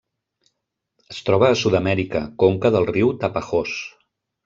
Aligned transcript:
Es 1.15 1.19
troba 1.27 1.51
a 1.51 1.59
Sud-amèrica: 1.65 2.25
conca 2.47 2.75
del 2.79 2.91
riu 2.97 3.17
Tapajós. 3.25 3.79